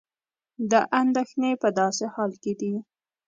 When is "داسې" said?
1.79-2.05